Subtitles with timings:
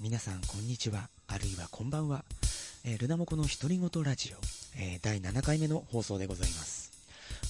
[0.00, 2.24] 皆さんこんにちは、あるいはこんばんは。
[2.84, 4.36] えールナモコの独り言ラジオ、
[4.76, 6.90] えー第7回目の放送でございます。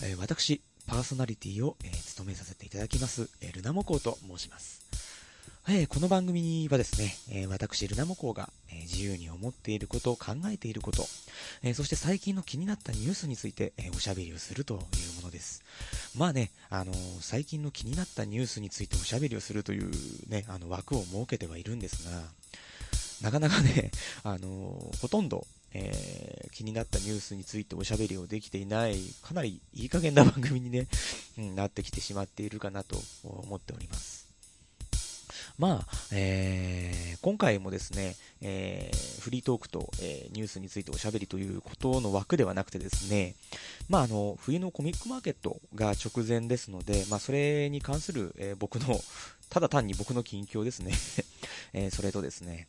[0.05, 4.83] えー私、パーソナリティを、えー務めさせていただきます、えルナモコウと申します。
[5.69, 11.09] えーこの番組はですね、え私、ルナモコウが、え自由に思っていること、考えていること、
[11.63, 14.81] えそして最近の気になったニュースについて、えおしゃべりをするという
[15.17, 15.64] ものです。
[16.17, 19.91] まあね、あのー最近の気になったニュースについておしゃべりをするという
[20.29, 22.23] ね、あの枠を設けてはいるんですが、
[23.23, 23.91] なかなかね、
[24.23, 30.87] あのーほとんど、えー気になったニュースについておしゃべりをできていない、かなりいい加減な番組にね、
[31.39, 34.24] うんなってきてしまっているかなと思っております。
[35.59, 43.35] まあ、えー今回もですね、えーフリートークと、えーニュースについておしゃべりということの枠ではなくてですね、
[43.89, 49.01] まあ、あの、冬のコミックマーケットが直前ですので、まあ、それに関する、え僕の、
[49.49, 50.93] ただ単に僕の近況ですね、
[51.73, 52.67] えそれとですね、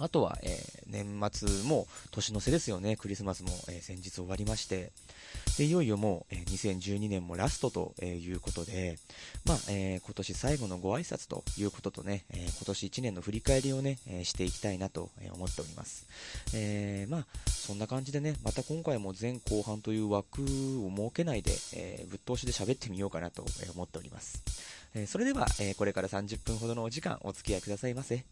[0.00, 4.90] あとは、えー年末も年の瀬ですよね、クリスマスも、えー先日終わりまして、
[5.58, 8.98] でいよいよもう、えー2012年もラストとえいうことで、
[9.44, 16.06] まあえ今年最後のご挨拶ということとね、え今年1年の振り返りをね、えしていきたいなと思っております。
[16.54, 24.42] えまあ、そんな感じでね、また今回も前後半という枠を設けないで、えぶっ通しで喋ってみようかなと思っております。
[24.94, 28.24] えそれでは、えこれから30分ほどのお時間お付き合いくださいませ。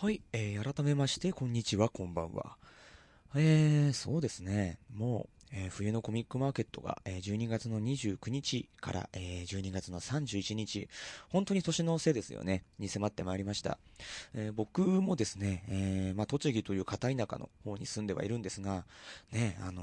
[0.00, 2.56] はい、えー改めまして、こんにちは、こんばんは。
[3.34, 10.88] えー、そうですね、もう、えー冬のコミックマーケットが、えー12月の29日から、えー12月の31日、
[11.28, 13.78] 本当に年の瀬ですよね、に迫ってまいりました。
[14.34, 18.84] えー僕もですね、えまあ、栃木という片田舎の方に住んではいるんですが、
[19.32, 19.82] ね、あの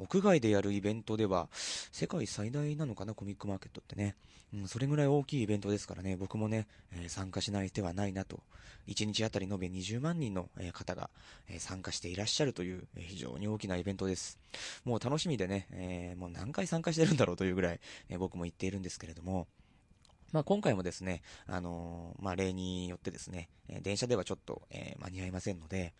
[0.00, 4.16] 屋外でやるイベントでは、世界最大なのかな、コミックマーケットってね。
[4.52, 8.40] うん、それぐらい大きいイベントですからね、僕もね、え参加しない手はないなと。
[8.86, 11.10] 1日あたり延べ20万人の方が
[11.58, 14.38] 参加していらっしゃるという非常に大きなイベントです。
[14.84, 19.46] もう楽しみでね、えーもう何回参加してるんだろうというぐらい、えー僕も言っているんですけれども、
[20.32, 25.94] まあ、今回もですね、あのーまあ、例によってですね、えー電車ではちょっと、えー間に合いませんので、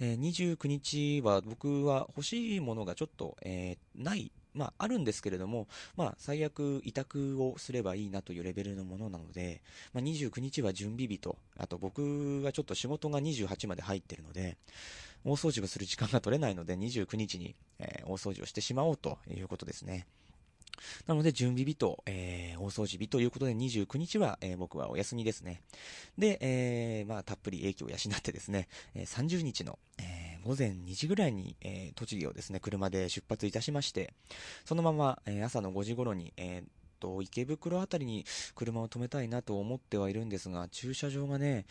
[0.00, 9.60] え29日は僕は欲しいものがちょっと、えない、まあ、あるんですけれども、まあ、最悪委託をすればいいなというレベルのものなので、
[9.92, 14.56] まあ、29日は準備日と、あと僕がちょっと仕事が28まで入ってるので、
[15.24, 20.06] 大掃除をする時間が取れないので、29日に、えー大掃除をしてしまおうということですね。
[21.06, 25.62] なので、準備日と、えー大掃除日ということで、29日は、えー僕はお休みですね。
[26.18, 34.14] で、えーまあ、たっぷり影響を養ってですね、えー30日の、えー午前2時ぐらいに、えー栃木をですね、車で出発いたしまして、
[34.64, 41.66] そのまま、えー朝の5時頃に、えー、池袋あたりに車を止めたいなと思ってはいるんですが、駐車場がね、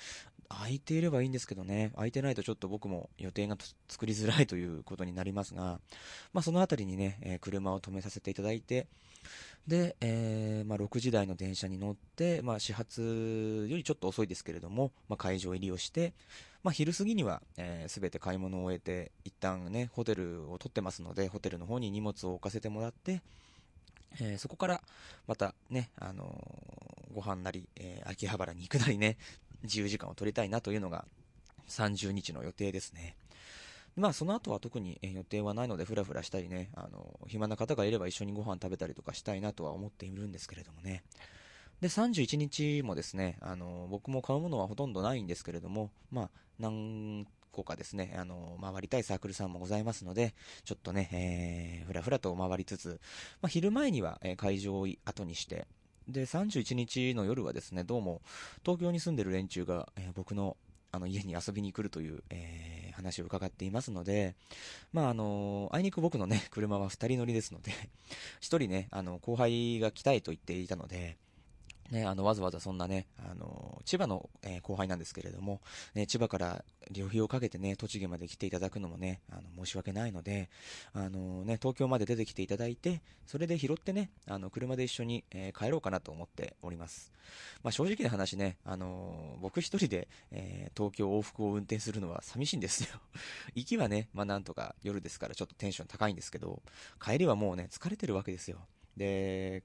[0.49, 3.55] 空いていればいいんですけどね、空いてないとちょっと僕も予定が
[3.87, 5.79] 作りづらいということになりますが、
[6.33, 8.87] まあ、そのあたりにね、えー車を止めさせていただいて、
[9.67, 16.13] で、えーまあ、6時台の電車に乗って、まあ、始発よりちょっと遅いですけれども、まあ、会場入りをして、
[16.63, 23.21] まあ、昼過ぎには、えー、全て買い物を終えて、一旦ね、ホテルを取ってますので、ホテルの方に荷物を置かせてもらって、
[24.19, 24.81] えーそこから
[25.27, 29.17] またね、あのーご飯なり、えー秋葉原に行くなりね、
[29.63, 31.05] 自由時間を取りたいなというのが
[31.67, 33.15] 30日の予定ですね。
[33.95, 41.03] まあ、その後は特に予定はないので、ふらふらしたりね、あの暇な方がいれば一緒にご飯食べたりとかしたいなとは思っているんですけれどもね。
[41.81, 52.99] で、31日もですね、あの僕も買うものはほとんどないんですけれども、まあ、何個かですね、あの回りたいサークルさんもございますので、ちょっとね、えーふらふらと回りつつ、
[53.41, 55.67] まあ、昼前には、え会場を後にして、
[56.09, 58.21] で、31日の夜はですね、どうも、
[58.63, 60.57] 東京に住んでる連中が、えー僕の、
[60.91, 64.35] あの、家に遊びに来るという、えー話を伺っていますので、
[64.91, 67.77] まあ、あのあいにく僕のね、車は2人乗りですので、1
[68.41, 71.15] 人ね、あの、後輩が来たいと言っていたので、
[71.91, 75.61] ね、あの、わざわざそんなね、あの、千葉の、えー後輩なんですけれども、
[75.95, 80.49] ね、千葉から旅費をかけてね、栃木まで来ていただくのもね、あの、申し訳ないので、
[80.93, 87.11] あのね、東京まで出てきていただいて、それで拾ってね、あの、車で一緒に、えー帰ろうかなと思っております。
[87.63, 92.89] まあ、正直な話ね、あの僕一人で、えー東京往復を運転するのは寂しいんですよ。
[93.55, 96.61] 行きはね、まあ、なんとか夜ですからちょっとテンション高いんですけど、
[97.03, 98.59] 帰りはもうね、疲れてるわけですよ。
[98.95, 99.63] で、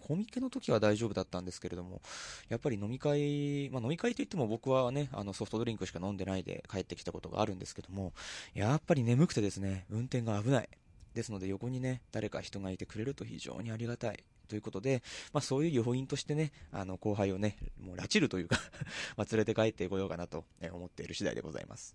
[0.00, 2.00] コミケの時は大丈夫だったんですけれども、
[2.48, 8.12] やっぱり飲み会、まあ、飲み会といっても僕はね、あのソフトドリンクしか飲んでないで帰ってきたことがあるんですけども、
[8.54, 10.68] やっぱり眠くてですね、運転が危ない。
[11.14, 14.22] ですので横にね、誰か人がいてくれると非常にありがたい。
[14.48, 18.58] ということで、まあそういう要因としてね、あの後輩をね、もう拉致るというか
[19.16, 21.94] ま連れて帰ってこようかなと思っている次第でございます。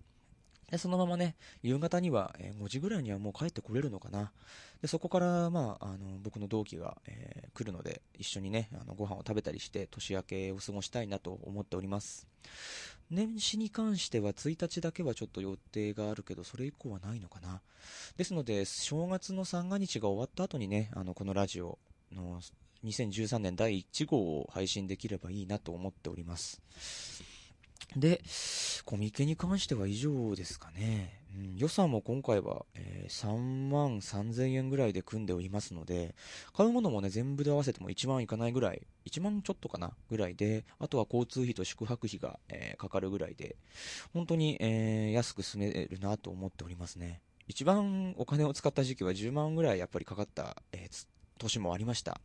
[0.70, 4.32] で、そのままね、夕方には、え5時ぐらいにはもう帰ってこれるのかな。
[4.82, 12.26] で、そこから、まあ、あの、僕の同期が、えー、来るので、一緒にね、あの、ご飯を食べたりして、年明けを過ごしたいなと思っております。
[13.10, 17.60] 年始に関しては1日だけはちょっと予定があるけど、それ以降はないのかな。
[18.16, 21.78] ですので、正月の三が日が終わった後にね、あの、このラジオ
[22.12, 22.40] の
[22.84, 26.60] 2013年第1号を配信できればいいなと思っております。
[27.96, 28.20] で、
[28.84, 31.20] コミケに関しては以上ですかね。
[31.36, 36.14] うん、予算も今回は、えー、3万3000円ぐらいで組んでおりますので、
[36.54, 43.56] 買うものもね、全部で合わせても1万いかないぐらい、1万ちょっとかなぐらいで、あとは交通費と宿泊費が、えー、かかるぐらいで、
[44.12, 47.20] 本当に、えー、安く済めるなと思っておりますね。
[47.48, 50.88] 一番お金を使った時期は10万ぐらいやっぱりかかった、え
[51.38, 52.20] 年もありました。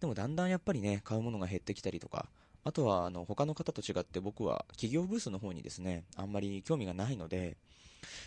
[0.00, 2.28] でもだんだんやっぱりね、買うものが減ってきたりとか、
[2.64, 7.56] あとは、あの、他の方と違って僕は企業ブースの方にですね、あんまり興味がないので、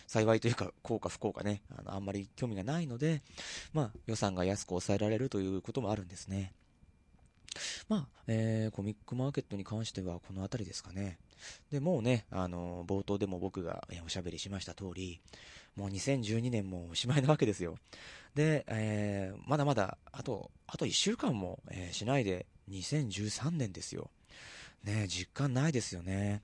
[0.06, 3.22] 幸いというか、幸か不幸かね、あの、あんまり興味がないので、
[3.72, 6.52] まあ、予算が安く抑えられるということもあるんですね。
[7.88, 11.18] まあ、えー、コミックマーケットに関してはこの辺りですかね。
[11.70, 15.20] で、もうね、あの、冒頭でも僕がおしゃべりしました通り、
[15.76, 17.76] もう2012年もおしまいなわけですよ。
[18.34, 24.10] で、えー、まだまだ、あと、あと1週間も、えー、しないで、2013年ですよ。
[24.84, 26.42] ね、実感ないですよね。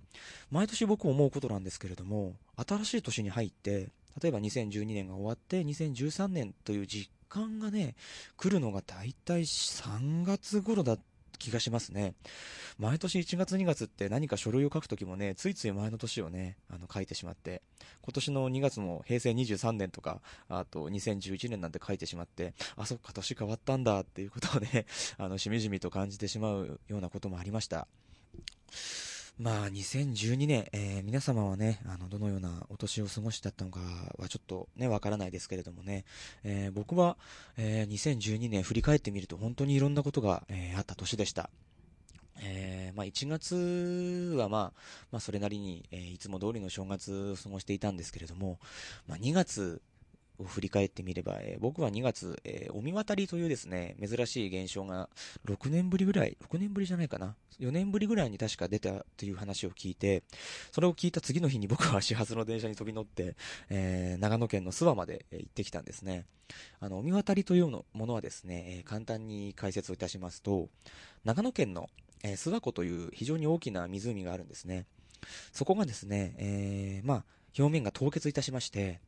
[0.50, 3.88] 毎年僕思うことなんですけれども、新しい年に入って、
[4.20, 7.94] 例えば2012年が終わって2013年という実感がね、
[8.36, 10.98] 来るのが大体3月頃だ
[11.42, 12.14] 気がしますね。
[12.78, 17.62] 毎年1月2月って何か書類を書くときもね、ついつい前の年をね、あの書いてしまって、
[18.02, 24.86] 今年の2月も平成23年とか、あと2011年なんて書いてしまって、あ、そっか、年変わったんだっていうことをね、
[25.18, 27.88] あの、しみじみと感じてしまうようなこともありました。
[29.38, 33.80] まあ、2012年、えー、皆様はね、あの、どのようなお年を過ごしだったのか
[34.18, 36.04] はちょっとね、わからないですけれどもね、
[36.44, 37.16] えー、僕は、
[37.56, 41.50] えー、2012年振り返ってみると本当にいろんなことが、えあった年でした。
[42.40, 44.80] えー、まあ、1月はまあ、
[45.10, 48.58] まあ、それなりに、えいつも通りの正月を過ごしていたんですけれども、
[49.08, 49.80] まあ、2月
[50.38, 55.08] を振り返ってみれば、えー、僕は2月、えー、お見渡りというですね、珍しい現象が
[55.46, 60.22] 6年ぶりぐらい、6年ぶりじゃないかな、4年ぶりぐらいに確か出たという話を聞いて、
[60.72, 63.36] それを聞いた次の日に 僕は始発の電車に飛び乗って、
[63.68, 66.26] えー、長野県の諏訪まで行ってきたんですね。
[66.80, 70.68] あの、お見渡りというのものはですね、え簡単に解説をいたしますと、
[71.24, 71.88] 長野県の、
[72.22, 74.86] え諏訪湖という非常に大きな湖があるんですね。
[75.52, 77.24] そこがですね、えまあ、
[77.58, 79.00] 表面が凍結いたしまして、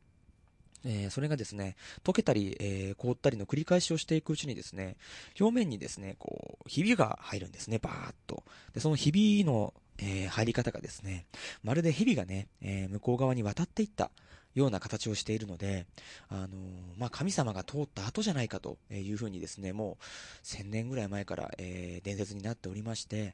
[0.85, 4.97] えー、それがですね、溶けたり、えー、凍ったりの繰り返しをしていくうちにですね、
[5.39, 8.43] 表面にですね、こう、ひびが入るんですね、バーっと。
[8.73, 11.25] で、そのひびの、えー、入り方がですね、
[11.63, 14.11] まるで蛇がね、え向こう側に渡っていった
[14.53, 15.87] ような形をしているので、
[16.29, 16.49] あの
[16.97, 23.33] まあ、神様が通った後じゃないかというふうにですね、もう1000年ぐらい前から、え伝説になっておりまして、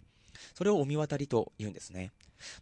[0.54, 2.12] それをお見渡りと言うんですね。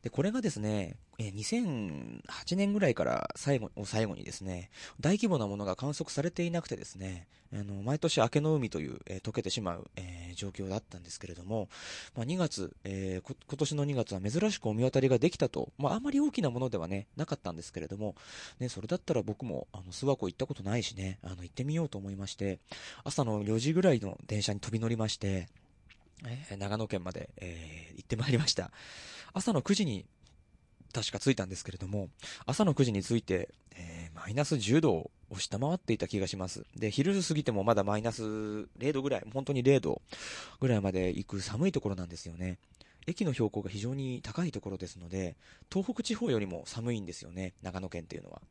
[0.01, 11.67] で、これがですね、2008年ぐらいから最後を最後にですね、大規模なものが観測されていなくてですね、あの毎年明けの海という、えー、溶けてしまう、えー、状況だったんですけれども、
[12.15, 18.15] まあ、2月、えー、今年の2月は珍しくお見渡りができたと、まあ、あまり大きなものではね、なかったんですけれども、
[18.59, 22.59] ね、それだったら僕も、あの、諏訪湖行ったことないしね、あの、行ってみようと思いまして、
[23.03, 25.47] 朝の4時ぐらいの電車に飛び乗りまして、
[26.25, 28.71] えー、長野県まで、えー、行ってまいりました。
[29.33, 30.05] 朝の9時に
[30.93, 32.09] 確か着いたんですけれども、
[32.45, 36.65] 朝の9時に着いて、えー、マイナス10度を下回っていた気がします。
[36.75, 40.01] で、昼過ぎてもまだマイナス0度ぐらい、本当に0度
[40.59, 42.57] ぐらいまで行く寒いところなんですよね。
[43.07, 45.35] 駅の標高が非常に高いところですので、
[45.71, 48.41] 東北地方よりも寒いんですよね、長野県っていうのは。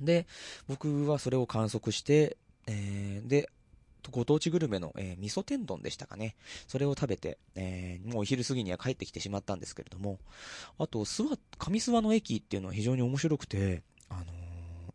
[0.00, 0.26] で、
[0.66, 3.48] 僕はそれを観測して、えー、で、
[4.10, 6.34] ご当地グルメの、えー、味噌天丼でしたかね。
[6.66, 10.18] それを食べて、えー、もうお昼過ぎには帰ってきてしまったんですけれども、
[10.78, 14.24] あと、諏訪、上諏訪の駅っていうのは非常に面白くて、あのー、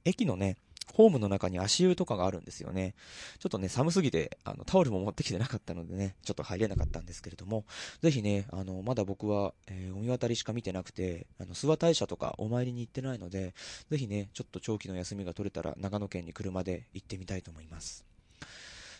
[0.05, 0.57] 駅のね、
[0.93, 2.95] ホームの中に足湯とかがあるんですよね。
[3.39, 7.65] ちょっとね、寒すぎて、あの、タオルも持ってきてなかったのでね、ちょっと入れなかったんですけれども、
[8.01, 13.53] ぜひね、あの、まだ僕は、えー、お見渡りしか見てなくて、あの、諏訪大社とかお参りに行ってないので、
[13.91, 18.05] ぜひね、ちょっと長期の休みが取れたら、長野県に車で行ってみたいと思います。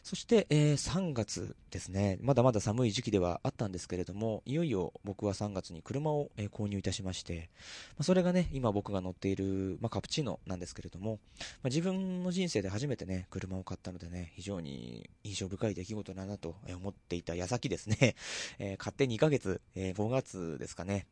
[0.08, 7.50] そして、えー、3月ですね、まだまだ寒い時期ではあったんですけれども、いよいよ僕は3月に車を、えー、購入いたしまして、
[7.90, 11.20] まあ、それがね、今僕が乗っている、まあ、カプチーノなんですけれども、
[11.62, 18.16] まあ、自分の人生で初めてね、車を買ったのでね、非常に印象深い出来事だなと思っていた矢先ですね、
[18.60, 21.06] えー、買って2ヶ月、えー、5月ですかね、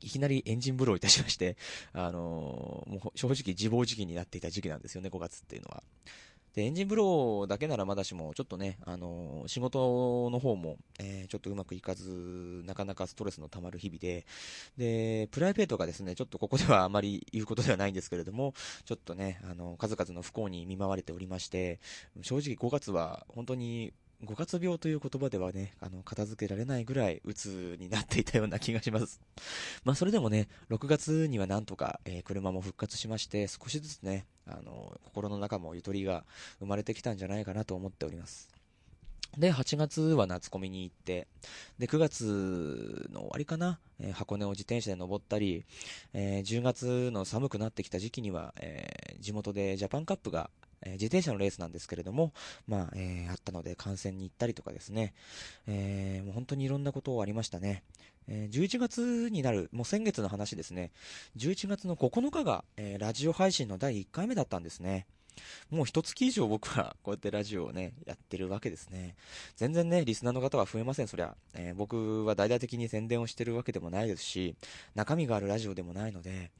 [0.00, 1.58] いきなりエンジン風呂いたしまして、
[1.92, 5.82] あのー、もう正直自暴自棄になっていた時期なんですよね、5月っていうのは。
[6.54, 14.24] で、エンジンブローだけならまだしも、ちょっとね、あのー、仕事の方も、えー、ちょっとうまくいかず、なかなかストレスの溜まる日々で、
[14.76, 21.80] で、プライベートがですね、ちょっとここではあまり言うことではないんですけれども、ちょっとね、あの、数々の不幸に見舞われておりまして、
[22.22, 23.92] 正直5月は本当に
[24.22, 29.20] 五月病という言葉ではね、あの、片付けられないぐらい鬱になっていたような気がします。
[29.84, 36.24] まあ、それでもね、6月にはなんとか、えー、車も復活しまして、少しずつね、あの、心の中もゆとりが
[36.58, 38.48] 生まれてきたんじゃないかなと思っております。
[39.38, 41.26] で、8月は夏コミに行って、
[41.78, 45.64] で、9月の終わりかな、えー、箱根を自転車で登ったり、
[46.12, 50.50] えー、10月の寒くなってきた時期には、えー、地元でジャパンカップが
[50.84, 52.32] えー、自転車のレースなんですけれども、
[52.66, 55.14] まあ、えー、あったので観戦に行ったりとかですね、
[55.66, 57.82] えー、もう本当にいろんなことありましたね。
[58.26, 60.92] えー、11月になる、もう先月の話ですね、
[61.36, 65.06] 11月の9日が、えー、ラジオ配信の第1回目だったんですね。
[65.70, 69.16] もう一月以上僕は こうやってラジオをね、やってるわけですね。
[69.56, 71.36] 全然ね、リスナーの方は増えません、そりゃ。
[71.54, 74.56] えー、僕は大々的に宣伝をしてるわけでもないですし、
[74.94, 76.50] 中身があるラジオでもないので、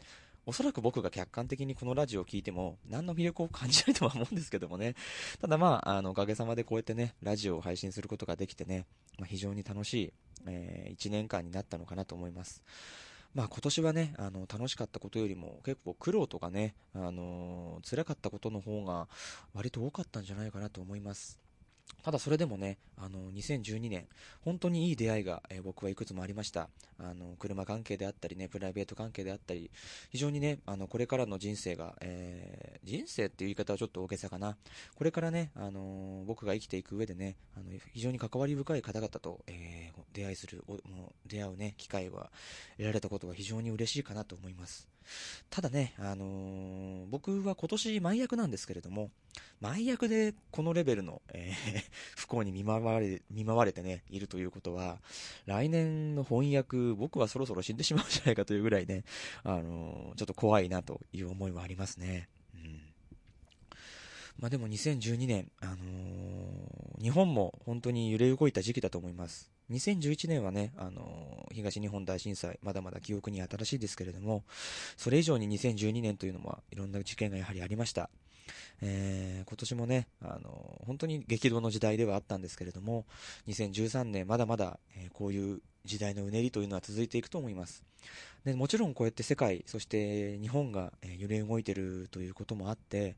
[0.46, 4.94] おそらく僕が客観的にこのラジオを聴いても、何の魅力を感じないとは思うんですけどもね。
[5.40, 8.84] ただまあ、あの、おかげさまでこうやってね、ラジオを配信することができてね、
[9.18, 10.12] まあ、非常に楽しい、
[10.46, 12.62] えー、1年間になったのかなと思います。
[13.34, 19.08] まあ今年はね、あの、楽しかったことよりも結構苦労とかね、あのー、辛かったことの方が
[19.54, 21.43] 割と多かったんじゃないかなと思います。
[22.04, 24.06] ただそれでもね、あの、2012年、
[24.42, 26.68] 本当にいい出会いが、えー、僕はいくつもありました。
[26.98, 29.70] あの、車関係であったりね、プライベート関係であったり、
[30.10, 34.58] 非常にね、あの、これからの人生が、えー、人生っていう言い方はちょっと大げさかな。
[34.94, 37.64] これからね、あの僕が生きていく上でね、あの、
[37.94, 40.78] 非常に関わり深い方々と、え、出会いする、お
[41.26, 42.30] 出会うね、機会は
[42.76, 44.88] 得られたことが非常に嬉しいかなと思います。
[45.50, 49.10] ただね、あの、僕は今年前役なんですけれども、
[49.64, 51.84] 前役でこのレベルの、えー、
[52.16, 55.00] 不幸に見舞われ、見舞われてね、いるということは、
[55.46, 59.04] 来年の翻訳、僕はそろそろ死んでしまうんじゃないかというぐらいね、
[59.42, 62.28] あのー、ちょっと怖いなという思いはありますね。
[62.54, 62.82] うん。
[64.38, 69.50] まあでも2012年、あのー、日本も本当に揺れ動いた時期だと思います。
[69.70, 74.44] 2011年はね、あのー、東日本大震災、まだまだ記憶に新しいですけれども、
[74.98, 78.10] それ以上に2012年というのもいろんな事件がやはりありました。
[78.82, 83.06] えー、今年もね、あの、本当に激動の時代ではあったんですけれども、
[83.48, 87.82] 2013年まだまだ、えこういう時代のうねりというのは続いていくと思います。
[88.44, 93.16] でもちろんこうやって世界、そして日本がえ揺れ動いてるということもあって、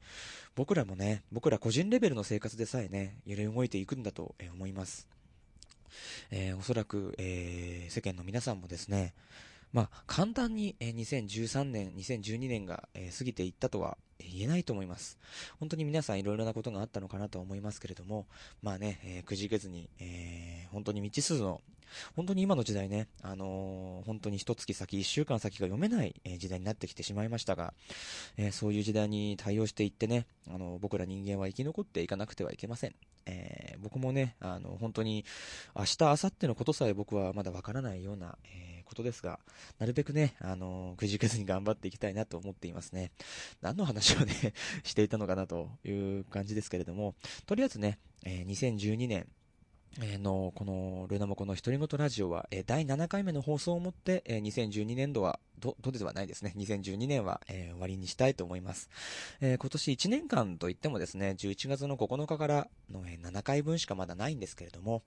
[0.54, 5.08] 僕らもね、僕ら個人レベルの生活でさえね、揺れ動いていくんだと思います。
[6.30, 9.14] えー、おそらく、えー、世間の皆さんもですね、
[9.72, 15.18] まあ、簡単に、2013年、2012年が、過ぎていったとは言えないと思います。
[15.58, 18.26] 本当に皆さんいろいろなことがあったのかなと思いますけれども、
[18.62, 21.60] まあね、えー、くじけずに、えー、本当に未知数の
[22.14, 27.74] 本当に今の時代ね、あのー、本当に一月先、一週間先が読めない、時代になってきてしまいましたが、
[28.36, 32.94] え、そういう時代に対応していってね、あの僕ら人間は生き残っていかなくてはいけません。
[33.26, 35.24] えー、僕もね、あの本当に
[35.74, 39.38] 明日、明後日のことさえ僕はまだわからないような、えことですが、
[39.78, 43.10] なるべくね、あのくじけずに頑張っていきたいなと思っていますね。
[43.60, 44.54] 何の話をね
[44.84, 47.14] していたのかなという感じですけれども、
[47.44, 49.28] とりあえずね、え2012年、
[50.00, 56.52] えの、この、ルナモコの独り言ラジオは、え第7回目の放送をもって、え2012年度は、ど、どではないですね。
[56.56, 58.90] 2012年は、えー、終わりにしたいと思います。
[59.40, 65.02] えー、今年1年間といってもですね、11月の9日からの、えー、7回分しかまだないんですけれども、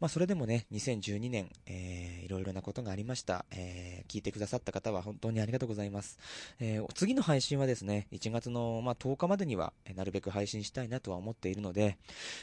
[0.00, 3.44] まあそれでもね、2012年、えー、いろいろなことがありました。
[3.50, 6.18] え、聞いてくださった方は本当にありがとうございます。
[6.60, 11.98] えー、次の配信はですね、1月の、まあ、10日までには、えなるべく配信したいなとは思っているので、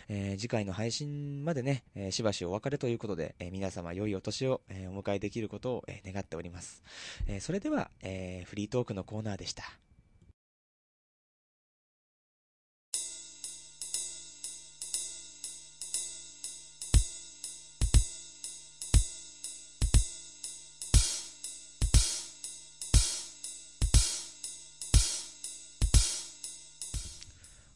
[0.10, 6.84] え、次回の配信までね、え、しばしお別れということで、え、皆様良いお年を、え、お迎えできることを、え、願っております。
[7.28, 9.66] えそれでは、えー、フリートークのコーナーでした。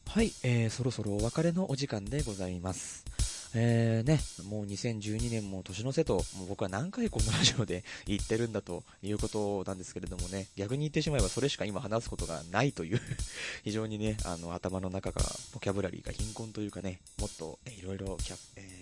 [0.08, 3.04] はい、えー、そろそろお別れのお時間でございます。
[3.54, 13.00] えーね、もう2012年も年の瀬と、もう僕は何回このラジオで言ってるんだということなんですけれどもね、逆に言ってしまえばそれしか今話すことがないという
[13.64, 18.18] 非常にね、あの頭の中が、ボキャブラリーが貧困というかね、もっと、いろいろ、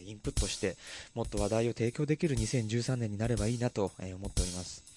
[0.04, 0.76] インプットして、
[1.14, 4.87] もっと話題を提供できる2013年になればいいなと、思っております。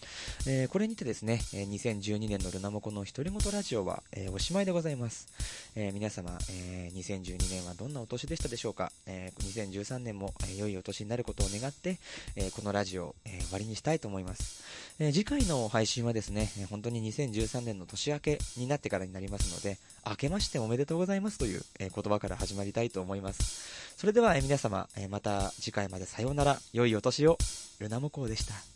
[0.48, 5.28] えー、これにてですね、2012年のルナモコの独り言ラジオは、えー、おしまいでございます。
[5.76, 11.98] えー、皆様、え2012年はどんなお年でしたでしょうか、え2013年も、え良いお年になることを願って、
[12.36, 14.64] えこのラジオ、え終わりにしたいと思います。
[15.00, 19.78] え次回の配信はですね、本当に2013年の年明けになってからになりますので、
[20.08, 23.96] 明けましておめでとうございますという、え言葉から始まりたいと思います。
[23.98, 27.38] それでは、え皆様、えまた次回までさようなら、良いお年を、
[27.80, 28.71] ルナモコでした。